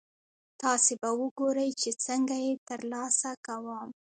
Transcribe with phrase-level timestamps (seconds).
[0.61, 3.87] تاسې به ګورئ چې څنګه یې ترلاسه کوم.